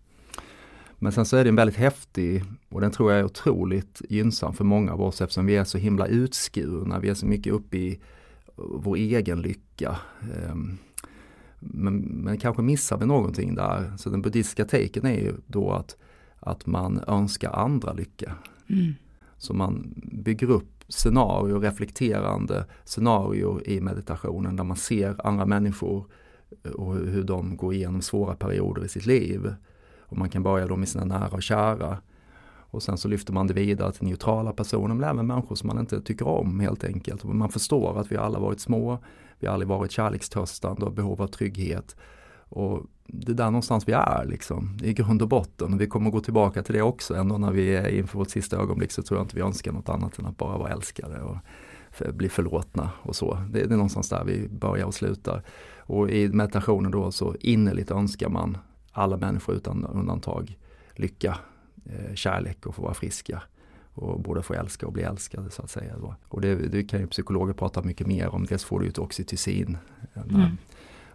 [1.01, 4.63] Men sen så är den väldigt häftig och den tror jag är otroligt gynnsam för
[4.63, 6.99] många av oss eftersom vi är så himla utskurna.
[6.99, 7.97] Vi är så mycket uppe i eh,
[8.55, 9.97] vår egen lycka.
[10.21, 10.77] Ehm,
[11.59, 13.93] men, men kanske missar vi någonting där.
[13.97, 15.97] Så den buddhistiska taken är ju då att,
[16.39, 18.35] att man önskar andra lycka.
[19.37, 26.05] Så man bygger upp scenarier, reflekterande scenarier i meditationen där man ser andra människor
[26.75, 29.53] och hur de går igenom svåra perioder i sitt liv.
[29.99, 31.97] Och man kan börja då med sina nära och kära.
[32.71, 35.79] Och sen så lyfter man det vidare till neutrala personer, men även människor som man
[35.79, 37.23] inte tycker om helt enkelt.
[37.23, 38.99] Man förstår att vi alla varit små,
[39.39, 41.95] vi har aldrig varit kärlekstörstande och behov av trygghet.
[42.49, 45.73] Och det är där någonstans vi är liksom, i grund och botten.
[45.73, 48.57] Och vi kommer gå tillbaka till det också, ändå när vi är inför vårt sista
[48.57, 51.37] ögonblick så tror jag inte vi önskar något annat än att bara vara älskade och
[51.91, 53.33] för, bli förlåtna och så.
[53.49, 55.43] Det, det är någonstans där vi börjar och slutar.
[55.77, 58.57] Och i meditationen då så innerligt önskar man
[58.91, 60.57] alla människor utan undantag
[60.95, 61.37] lycka,
[61.85, 63.43] eh, kärlek och få vara friska
[63.99, 65.95] och både få älska och bli älskade så att säga.
[66.27, 68.45] Och det, det kan ju psykologer prata mycket mer om.
[68.45, 69.77] Dels får du ett oxytocin,
[70.29, 70.57] mm.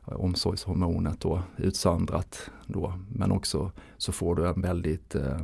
[0.05, 2.99] omsorgshormonet då, utsöndrat då.
[3.09, 5.41] Men också så får du en väldigt, eh,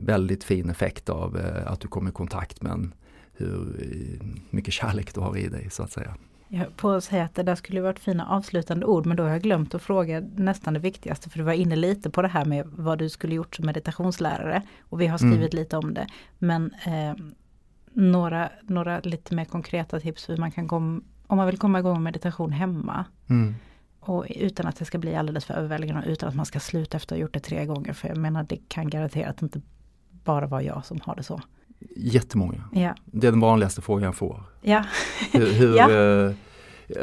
[0.00, 2.94] väldigt fin effekt av eh, att du kommer i kontakt med en,
[3.32, 6.16] hur mycket kärlek du har i dig så att säga.
[6.54, 9.30] Jag på att säga att det där skulle varit fina avslutande ord men då har
[9.30, 12.44] jag glömt att fråga nästan det viktigaste för du var inne lite på det här
[12.44, 15.62] med vad du skulle gjort som meditationslärare och vi har skrivit mm.
[15.62, 16.06] lite om det.
[16.38, 17.14] Men eh,
[17.92, 21.94] några, några lite mer konkreta tips hur man kan komma, om man vill komma igång
[21.94, 23.04] med meditation hemma.
[23.30, 23.54] Mm.
[24.00, 27.14] Och utan att det ska bli alldeles för överväldigande utan att man ska sluta efter
[27.14, 27.92] att ha gjort det tre gånger.
[27.92, 29.60] För jag menar det kan garantera att det inte
[30.24, 31.40] bara var jag som har det så.
[31.96, 32.64] Jättemånga.
[32.72, 32.94] Ja.
[33.04, 34.42] Det är den vanligaste frågan jag får.
[34.62, 34.84] Ja.
[35.32, 35.90] hur, hur ja.
[35.90, 36.34] Eh,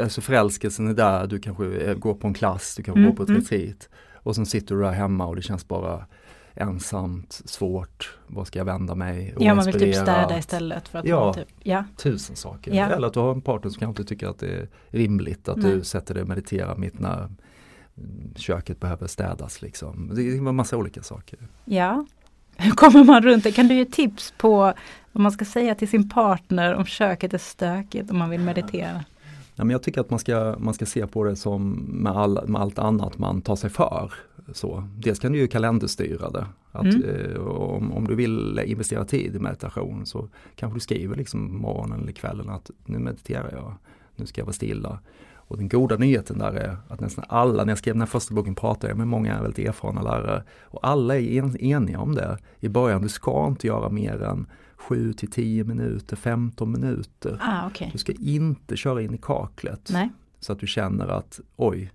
[0.02, 3.24] alltså förälskelsen är där, du kanske går på en klass, du kanske mm, går på
[3.24, 3.42] ett mm.
[3.42, 3.90] retreat.
[4.14, 6.06] Och sen sitter du där hemma och det känns bara
[6.54, 9.36] ensamt, svårt, vad ska jag vända mig?
[9.40, 12.74] Ja man vill typ städa istället för att ja, typ, ja, tusen saker.
[12.74, 12.90] Ja.
[12.90, 15.58] Eller att du har en partner som kanske inte tycker att det är rimligt att
[15.58, 15.72] Nej.
[15.72, 17.30] du sätter dig och mediterar mitt när
[18.36, 20.12] köket behöver städas liksom.
[20.16, 21.40] Det är en massa olika saker.
[21.66, 22.06] Ja,
[22.58, 23.52] hur kommer man runt det?
[23.52, 24.74] Kan du ge tips på
[25.12, 29.04] vad man ska säga till sin partner om köket är stökigt om man vill meditera?
[29.56, 32.48] Ja, men jag tycker att man ska, man ska se på det som med, all,
[32.48, 34.14] med allt annat man tar sig för.
[34.54, 36.46] Så, dels kan du ju kalenderstyra det.
[36.72, 37.04] Att, mm.
[37.04, 42.02] eh, om, om du vill investera tid i meditation så kanske du skriver liksom morgonen
[42.02, 43.74] eller kvällen att nu mediterar jag,
[44.16, 45.00] nu ska jag vara stilla.
[45.52, 48.34] Och den goda nyheten där är att nästan alla, när jag skrev den här första
[48.34, 52.38] boken pratade jag med många väldigt erfarna lärare och alla är en, eniga om det.
[52.60, 57.40] I början, du ska inte göra mer än 7 till 10 minuter, 15 minuter.
[57.42, 57.90] Ah, okay.
[57.92, 59.90] Du ska inte köra in i kaklet.
[59.94, 60.10] Nej.
[60.40, 61.92] Så att du känner att oj,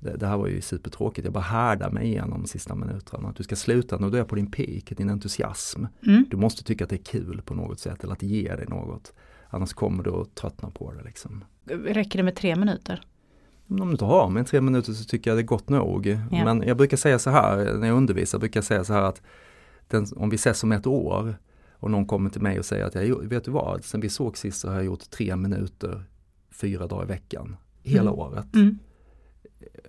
[0.00, 3.28] det, det, här var ju supertråkigt, jag bara härdar mig igenom de sista minuterna.
[3.28, 5.84] Att du ska sluta när du är på din peak, din entusiasm.
[6.06, 6.24] Mm.
[6.30, 8.66] Du måste tycka att det är kul på något sätt eller att det ger dig
[8.68, 9.12] något.
[9.54, 11.02] Annars kommer du att tröttna på det.
[11.04, 11.44] Liksom.
[11.64, 13.00] Räcker det med tre minuter?
[13.68, 16.06] Om du inte har med tre minuter så tycker jag det är gott nog.
[16.06, 16.44] Ja.
[16.44, 19.22] Men jag brukar säga så här när jag undervisar, brukar jag säga så här att
[19.88, 21.36] den, om vi ses om ett år
[21.72, 24.38] och någon kommer till mig och säger att jag, vet du vad, sen vi såg
[24.38, 26.04] sist så har jag gjort tre minuter
[26.50, 28.14] fyra dagar i veckan, hela mm.
[28.14, 28.54] året.
[28.54, 28.78] Mm.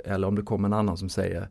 [0.05, 1.49] Eller om det kommer en annan som säger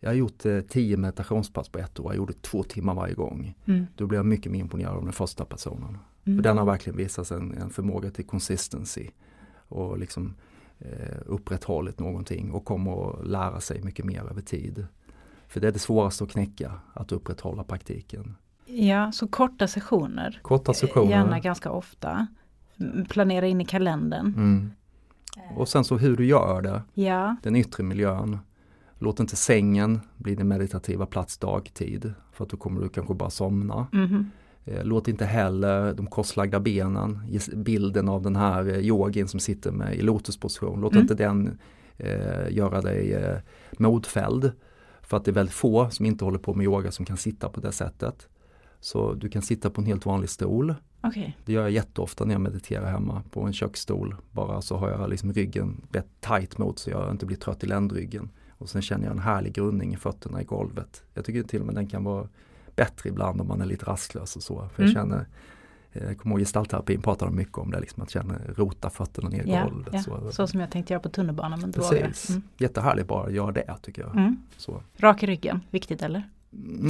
[0.00, 3.54] jag har gjort eh, tio meditationspass på ett år, jag gjorde två timmar varje gång.
[3.64, 3.86] Mm.
[3.96, 5.98] Då blir jag mycket mer imponerad av den första personen.
[6.24, 6.38] Mm.
[6.38, 9.08] För den har verkligen visat en, en förmåga till consistency
[9.68, 10.34] och liksom
[10.78, 14.86] eh, upprätthållit någonting och kommer att lära sig mycket mer över tid.
[15.48, 18.36] För det är det svåraste att knäcka, att upprätthålla praktiken.
[18.66, 20.40] Ja, så korta sessioner.
[20.42, 21.10] Korta sessioner.
[21.10, 22.26] Gärna ganska ofta.
[23.08, 24.26] Planera in i kalendern.
[24.26, 24.70] Mm.
[25.56, 26.82] Och sen så hur du gör det.
[26.94, 27.36] Ja.
[27.42, 28.38] Den yttre miljön.
[28.98, 32.14] Låt inte sängen bli din meditativa plats dagtid.
[32.32, 33.86] För att då kommer du kanske bara somna.
[33.92, 34.30] Mm.
[34.64, 37.20] Låt inte heller de korslagda benen,
[37.54, 41.02] bilden av den här eh, yogin som sitter med i lotusposition, låt mm.
[41.02, 41.58] inte den
[41.96, 43.38] eh, göra dig eh,
[43.78, 44.52] modfälld.
[45.02, 47.48] För att det är väldigt få som inte håller på med yoga som kan sitta
[47.48, 48.28] på det sättet.
[48.80, 50.74] Så du kan sitta på en helt vanlig stol.
[51.02, 51.32] Okay.
[51.44, 54.16] Det gör jag jätteofta när jag mediterar hemma på en köksstol.
[54.30, 57.66] Bara så har jag liksom ryggen rätt tight mot så jag inte blir trött i
[57.66, 58.30] ländryggen.
[58.58, 61.02] Och sen känner jag en härlig grundning i fötterna i golvet.
[61.14, 62.28] Jag tycker till och med den kan vara
[62.76, 64.68] bättre ibland om man är lite rastlös och så.
[64.74, 64.92] För mm.
[64.92, 65.26] jag känner
[65.92, 69.46] eh, jag kommer ihåg gestaltterapin pratade mycket om det, liksom att känna rota fötterna ner
[69.46, 69.94] i ja, golvet.
[69.94, 70.02] Ja.
[70.02, 70.32] Så.
[70.32, 71.60] så som jag tänkte göra på tunnelbanan.
[71.60, 72.42] Men Precis, mm.
[72.58, 74.16] jättehärligt bara att göra det tycker jag.
[74.16, 74.36] Mm.
[74.56, 74.82] Så.
[74.96, 76.28] Rak i ryggen, viktigt eller?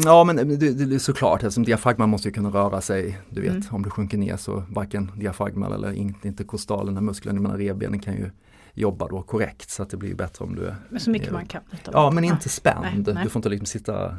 [0.04, 3.18] Ja men det, det, såklart, eftersom diafragman måste ju kunna röra sig.
[3.30, 3.64] Du vet, mm.
[3.70, 8.14] om du sjunker ner så varken diafragman eller inte, inte kostalen, musklerna, mina revbenen kan
[8.14, 8.30] ju
[8.74, 11.46] jobba då korrekt så att det blir bättre om du är Men så mycket man
[11.46, 11.62] kan.
[11.92, 13.24] Ja men inte spänd, nej, nej.
[13.24, 14.16] du får inte liksom sitta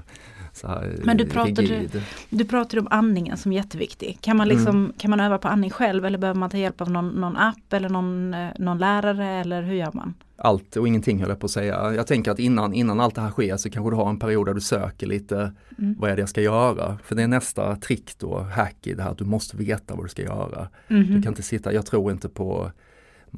[0.63, 1.89] här Men du pratade,
[2.29, 4.17] du pratade om andningen som jätteviktig.
[4.21, 4.93] Kan man, liksom, mm.
[4.97, 7.73] kan man öva på andning själv eller behöver man ta hjälp av någon, någon app
[7.73, 10.13] eller någon, eh, någon lärare eller hur gör man?
[10.37, 11.93] allt och ingenting höll jag på att säga.
[11.93, 14.47] Jag tänker att innan, innan allt det här sker så kanske du har en period
[14.47, 15.95] där du söker lite mm.
[15.99, 16.97] vad är det jag ska göra?
[17.03, 20.05] För det är nästa trick då, hack i det här att du måste veta vad
[20.05, 20.67] du ska göra.
[20.87, 21.15] Mm.
[21.15, 22.71] Du kan inte sitta, jag tror inte på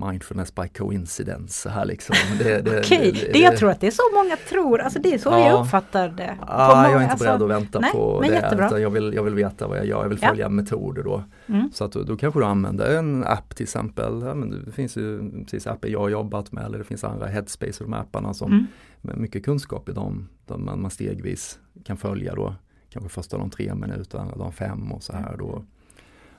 [0.05, 2.15] mindfulness by coincidence här liksom.
[2.37, 5.13] Det, det, Okej, det, det, jag tror att det är så många tror, alltså det
[5.13, 6.37] är så ja, jag uppfattar det.
[6.47, 8.51] Ja, många, jag är inte alltså, beredd att vänta nej, på det.
[8.53, 10.49] Utan jag, vill, jag vill veta vad jag gör, jag vill följa ja.
[10.49, 11.23] metoder då.
[11.47, 11.71] Mm.
[11.73, 14.21] Så att då, då kanske du använder en app till exempel.
[14.21, 17.27] Ja, men det finns ju precis appar jag har jobbat med eller det finns andra
[17.27, 18.65] Headspace och de apparna som mm.
[19.01, 20.27] med mycket kunskap i dem.
[20.45, 22.55] De man, man stegvis kan följa då.
[22.89, 25.63] Kanske första de tre minuter, andra de fem och så här då.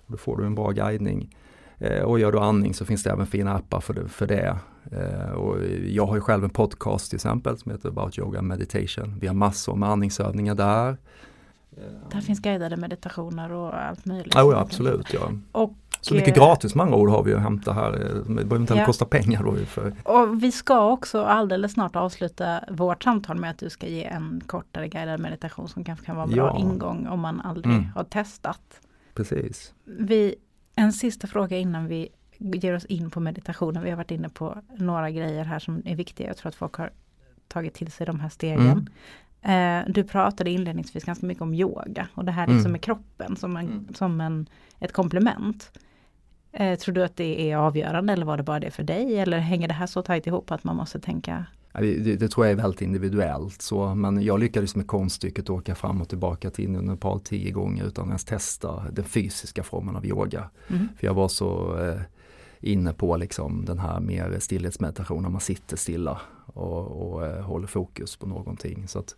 [0.08, 1.36] Och då får du en bra guidning.
[1.78, 4.08] Eh, och gör du andning så finns det även fina appar för det.
[4.08, 4.56] För det.
[4.92, 9.18] Eh, och jag har ju själv en podcast till exempel som heter About Yoga Meditation.
[9.20, 10.96] Vi har massor med andningsövningar där.
[12.10, 14.34] Där finns guidade meditationer och allt möjligt.
[14.34, 15.12] Ja, ja absolut.
[15.12, 15.32] Ja.
[15.52, 17.92] Och, så mycket eh, gratis med andra ord har vi att hämta här.
[17.92, 18.86] Det behöver inte ja.
[18.86, 19.56] kosta pengar då.
[19.56, 19.92] För.
[20.02, 24.42] Och vi ska också alldeles snart avsluta vårt samtal med att du ska ge en
[24.46, 26.60] kortare guidad meditation som kanske kan vara en bra ja.
[26.60, 27.86] ingång om man aldrig mm.
[27.94, 28.80] har testat.
[29.14, 29.72] Precis.
[29.84, 30.34] Vi
[30.78, 33.82] en sista fråga innan vi ger oss in på meditationen.
[33.82, 36.26] Vi har varit inne på några grejer här som är viktiga.
[36.26, 36.90] Jag tror att folk har
[37.48, 38.88] tagit till sig de här stegen.
[39.42, 39.86] Mm.
[39.86, 42.72] Eh, du pratade inledningsvis ganska mycket om yoga och det här liksom mm.
[42.72, 43.94] med kroppen som, en, mm.
[43.94, 45.78] som en, ett komplement.
[46.52, 49.18] Eh, tror du att det är avgörande eller var det bara det för dig?
[49.18, 52.52] Eller hänger det här så tajt ihop att man måste tänka det, det, tror jag
[52.52, 53.62] är väldigt individuellt.
[53.62, 57.50] Så, men jag lyckades med konststycket åka fram och tillbaka till Indien och Nepal tio
[57.50, 60.50] gånger utan att ens testa den fysiska formen av yoga.
[60.68, 60.88] Mm.
[60.98, 62.00] För jag var så eh,
[62.60, 68.16] inne på liksom den här mer stillhetsmeditationen, man sitter stilla och, och eh, håller fokus
[68.16, 68.88] på någonting.
[68.88, 69.16] Så att,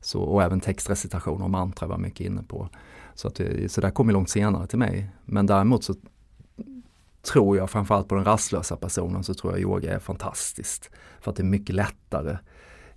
[0.00, 2.68] så, och även textrecitation och mantra var mycket inne på.
[3.14, 5.10] Så, att, så det kom ju långt senare till mig.
[5.24, 5.94] Men däremot så
[7.26, 10.90] tror jag framförallt på den rastlösa personen så tror jag yoga är fantastiskt.
[11.20, 12.38] För att det är mycket lättare.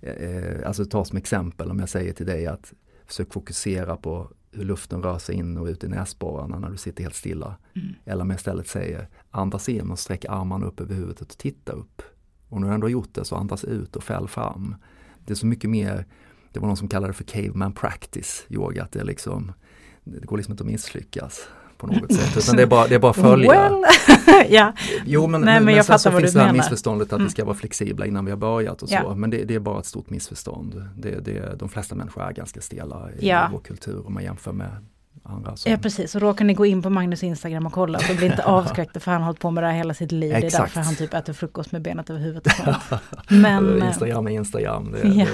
[0.00, 2.72] Eh, alltså ta som exempel om jag säger till dig att
[3.06, 7.02] försök fokusera på hur luften rör sig in och ut i näsborrarna när du sitter
[7.02, 7.56] helt stilla.
[7.74, 7.94] Mm.
[8.04, 11.72] Eller om jag istället säger andas in och sträck armarna upp över huvudet och titta
[11.72, 12.02] upp.
[12.48, 14.74] Och när du ändå har gjort det så andas ut och fäll fram.
[15.24, 16.06] Det är så mycket mer,
[16.52, 19.52] det var någon som kallade det för caveman practice, yoga, att det, liksom,
[20.04, 21.48] det går liksom inte att misslyckas
[21.80, 22.36] på något sätt.
[22.36, 23.50] Utan det är bara, det är bara följa.
[23.50, 23.84] Well.
[24.48, 24.72] ja.
[25.06, 27.24] Jo men, Nej, men, men, men sen så finns det här missförståndet att mm.
[27.24, 28.94] vi ska vara flexibla innan vi har börjat och så.
[28.94, 29.14] Ja.
[29.14, 30.84] Men det, det, är bara ett stort missförstånd.
[30.96, 33.48] Det, det, de flesta människor är ganska stela i ja.
[33.52, 34.70] vår kultur om man jämför med
[35.22, 35.56] andra.
[35.56, 35.72] Som...
[35.72, 38.42] Ja precis, och råkar ni gå in på Magnus Instagram och kolla så blir inte
[38.44, 40.34] avskräckta för han har hållit på med det här hela sitt liv.
[40.34, 40.52] Exakt.
[40.52, 42.52] Det är därför han typ äter frukost med benet över huvudet.
[43.28, 44.92] Men, Instagram är Instagram.
[44.92, 45.28] Det, det,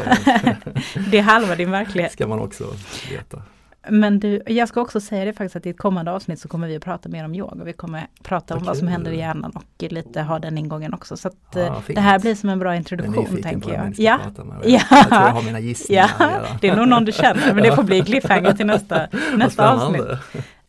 [1.11, 2.13] det är halva din verklighet.
[2.13, 2.65] ska man också
[3.11, 3.43] veta.
[3.89, 6.69] Men du, jag ska också säga det faktiskt att i ett kommande avsnitt så kommer
[6.69, 7.65] vi att prata mer om yoga.
[7.65, 8.67] Vi kommer prata om okay.
[8.67, 11.17] vad som händer i hjärnan och lite ha den ingången också.
[11.17, 13.89] Så att, ja, det här blir som en bra introduktion tänker jag.
[13.89, 13.95] Ja.
[13.99, 14.19] ja.
[14.65, 16.11] Jag tror jag har mina gissningar.
[16.19, 16.41] Ja.
[16.61, 20.05] Det är nog någon du känner men det får bli cliffhanger till nästa, nästa avsnitt.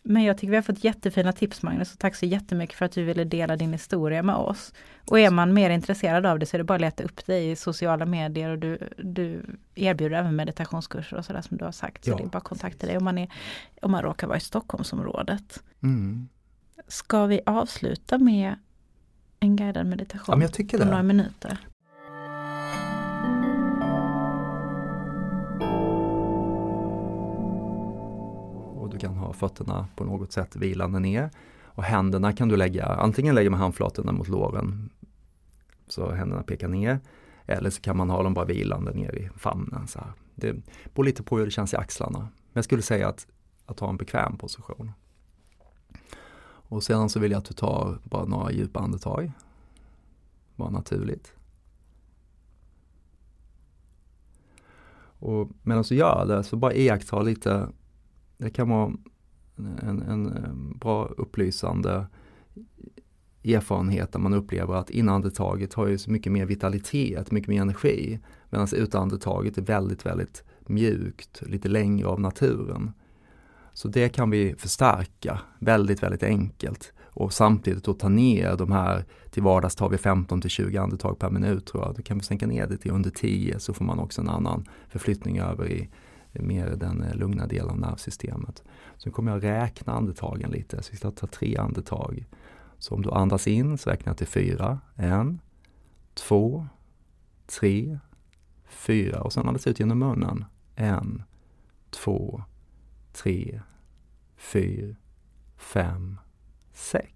[0.10, 2.92] Men jag tycker vi har fått jättefina tips Magnus och tack så jättemycket för att
[2.92, 4.74] du ville dela din historia med oss.
[5.10, 7.52] Och är man mer intresserad av det så är det bara att leta upp dig
[7.52, 12.06] i sociala medier och du, du erbjuder även meditationskurser och sådär som du har sagt.
[12.06, 12.16] Så ja.
[12.16, 13.30] det är bara att kontakta dig om man, är,
[13.82, 15.64] om man råkar vara i Stockholmsområdet.
[15.84, 16.28] Mm.
[16.88, 18.56] Ska vi avsluta med
[19.40, 20.86] en guidad meditation ja, på det.
[20.86, 21.58] några minuter?
[28.98, 31.30] Du kan ha fötterna på något sätt vilande ner.
[31.64, 34.90] Och händerna kan du lägga, antingen lägger man handflatorna mot låren
[35.88, 37.00] så händerna pekar ner.
[37.46, 39.88] Eller så kan man ha dem bara vilande ner i famnen.
[39.88, 40.12] Så här.
[40.36, 40.56] Det
[40.94, 42.20] beror lite på hur det känns i axlarna.
[42.20, 43.28] Men jag skulle säga att,
[43.66, 44.92] att ha en bekväm position.
[46.70, 49.32] Och sedan så vill jag att du tar bara några djupa andetag.
[50.56, 51.34] Bara naturligt.
[55.20, 57.68] Och medan du gör det så bara iaktta lite
[58.38, 58.94] det kan vara
[59.58, 62.08] en, en bra upplysande
[63.44, 68.20] erfarenhet där man upplever att inandetaget har ju så mycket mer vitalitet, mycket mer energi.
[68.50, 72.92] Medan utandetaget är väldigt, väldigt mjukt, lite längre av naturen.
[73.74, 79.06] Så det kan vi förstärka väldigt, väldigt enkelt och samtidigt då ta ner de här,
[79.32, 81.96] till vardags tar vi 15 till 20 andetag per minut tror jag.
[81.96, 84.66] Då kan vi sänka ner det till under 10 så får man också en annan
[84.90, 85.90] förflyttning över i
[86.38, 88.64] Eh, mer den eh, lugna delen av nervsystemet.
[88.98, 92.26] Så kommer jag räkna andetagen lite, så vi ska ta tre andetag.
[92.80, 94.80] Så om du andas in så räknar jag till fyra.
[94.96, 95.40] En,
[96.14, 96.68] två,
[97.46, 98.00] tre,
[98.66, 100.46] fyra och sen andas ut genom munnen.
[100.76, 101.24] En,
[101.90, 102.44] två,
[103.14, 103.62] tre,
[104.36, 104.96] fyra,
[105.58, 106.20] fem,
[106.74, 107.12] sex.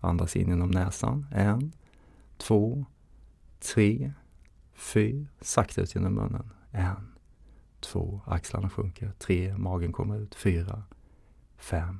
[0.00, 1.26] Andas in genom näsan.
[1.32, 1.72] En,
[2.36, 2.84] två,
[3.74, 4.12] tre,
[4.74, 5.26] fyra.
[5.40, 6.50] Sakta ut genom munnen.
[6.70, 7.09] En,
[7.80, 10.82] två, axlarna sjunker, tre, magen kommer ut, fyra,
[11.56, 11.98] fem,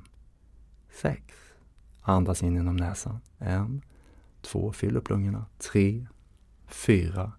[1.01, 1.35] sex.
[2.01, 3.19] Andas in genom näsan.
[3.37, 3.81] En,
[4.41, 5.45] två, fyll upp lungorna.
[5.57, 6.07] Tre,
[6.67, 7.31] fyra.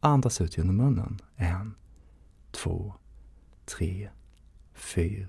[0.00, 1.18] Andas ut genom munnen.
[1.36, 1.74] En,
[2.50, 2.94] två,
[3.64, 4.10] tre,
[4.74, 5.28] fyra,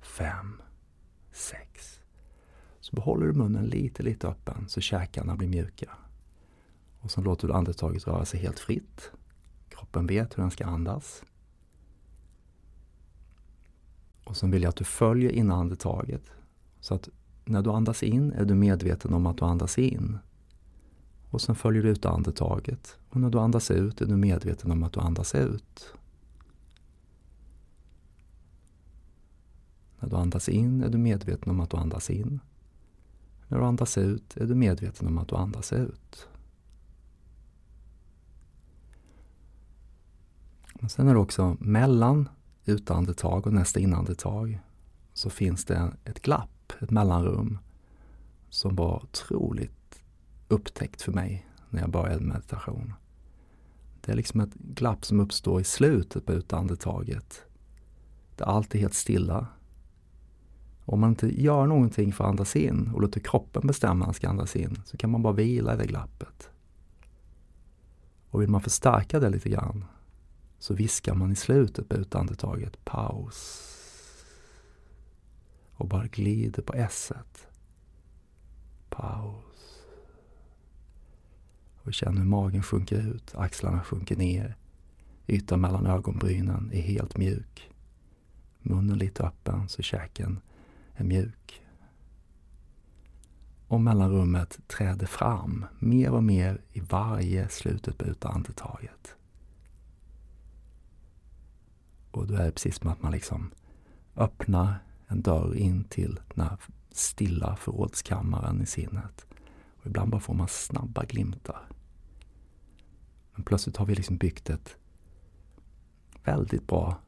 [0.00, 0.62] fem,
[1.32, 2.00] sex.
[2.80, 5.90] Så behåller du munnen lite, lite öppen så käkarna blir mjuka.
[7.00, 9.10] Och så låter du andetaget röra sig helt fritt.
[9.68, 11.22] Kroppen vet hur den ska andas.
[14.24, 16.32] Och sen vill jag att du följer inandetaget.
[16.80, 17.08] Så att
[17.44, 20.18] när du andas in är du medveten om att du andas in.
[21.30, 22.98] Och sen följer du ut andetaget.
[23.08, 25.94] Och när du andas ut är du medveten om att du andas ut.
[30.00, 32.40] När du andas in är du medveten om att du andas in.
[33.48, 36.28] När du andas ut är du medveten om att du andas ut.
[40.74, 42.28] Men sen är det också mellan
[42.64, 44.60] utandetag och nästa inandetag
[45.12, 47.58] så finns det ett glapp, ett mellanrum.
[48.48, 50.02] som var otroligt
[50.48, 52.92] upptäckt för mig när jag började meditation.
[54.00, 57.42] Det är liksom ett glapp som uppstår i slutet på utandetaget.
[58.38, 59.46] allt är helt stilla.
[60.84, 64.14] Om man inte gör någonting för att andas in och låter kroppen bestämma att man
[64.14, 66.50] ska andas in så kan man bara vila i det glappet.
[68.30, 69.84] Och vill man förstärka det lite grann
[70.64, 73.62] så viskar man i slutet på utandetaget paus.
[75.72, 77.46] Och bara glider på s -et.
[78.88, 79.82] Paus.
[81.82, 84.56] Och känner hur magen sjunker ut, axlarna sjunker ner.
[85.26, 87.70] Ytan mellan ögonbrynen är helt mjuk.
[88.62, 90.40] Munnen lite öppen så käken
[90.94, 91.62] är mjuk.
[93.68, 99.16] Och mellanrummet träder fram mer och mer i varje slutet på andetaget.
[102.14, 103.50] Och då är det precis som att man liksom
[104.16, 104.74] öppnar
[105.06, 106.58] en dörr in till den här
[106.92, 109.26] stilla förrådskammaren i sinnet.
[109.80, 111.68] Och ibland bara får man snabba glimtar.
[113.34, 114.76] Men plötsligt har vi liksom byggt ett
[116.24, 116.98] väldigt bra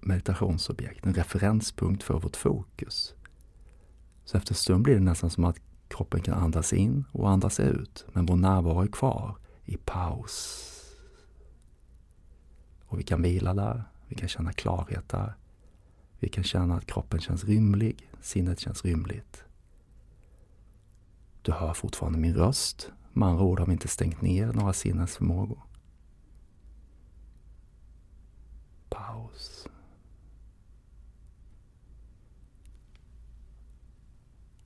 [0.00, 3.14] meditationsobjekt, en referenspunkt för vårt fokus.
[4.24, 7.60] Så efter en stund blir det nästan som att kroppen kan andas in och andas
[7.60, 10.68] ut, men vår närvaro är kvar i paus.
[12.92, 15.34] Och vi kan vila där, vi kan känna klarhet där.
[16.18, 19.44] Vi kan känna att kroppen känns rymlig, sinnet känns rymligt.
[21.42, 25.62] Du hör fortfarande min röst, med andra ord har vi inte stängt ner några sinnesförmågor.
[28.88, 29.68] Paus.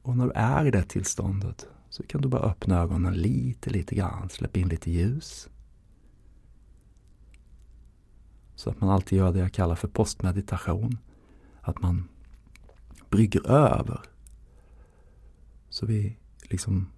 [0.03, 3.95] Och när du är i det tillståndet så kan du bara öppna ögonen lite, lite
[3.95, 4.29] grann.
[4.29, 5.49] Släpp in lite ljus.
[8.57, 10.99] Så att man alltid gör det jag kallar för postmeditation.
[11.61, 12.09] Att man
[13.11, 14.01] brygger över.
[15.69, 16.91] Så vi liksom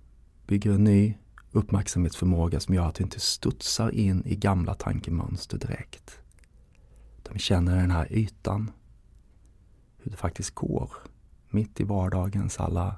[0.47, 1.15] bygger en ny
[1.53, 6.21] uppmärksamhetsförmåga som gör att vi inte studsar in i gamla tankemönster direkt.
[7.19, 8.71] Utan vi känner den här ytan.
[9.97, 10.93] Hur det faktiskt går.
[11.51, 12.97] Mitt i vardagens alla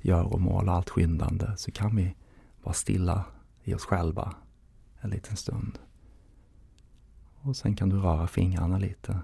[0.00, 2.14] gör och mål, allt skyndande, så kan vi
[2.62, 3.24] vara stilla
[3.64, 4.34] i oss själva
[5.00, 5.78] en liten stund.
[7.44, 9.18] Och sen kan du röra fingrarna lite.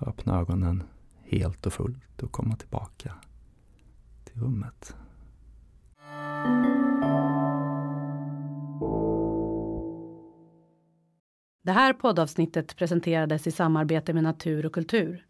[0.00, 0.82] Öppna ögonen
[1.22, 3.14] helt och fullt och komma tillbaka
[4.24, 4.96] till rummet.
[11.62, 15.26] Det här poddavsnittet presenterades i samarbete med Natur och kultur.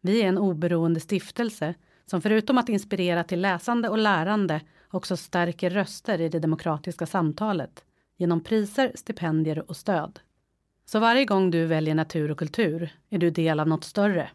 [0.00, 1.74] Vi är en oberoende stiftelse
[2.06, 4.60] som förutom att inspirera till läsande och lärande
[4.90, 7.84] också stärker röster i det demokratiska samtalet
[8.18, 10.20] genom priser, stipendier och stöd.
[10.84, 14.30] Så varje gång du väljer natur och kultur är du del av något större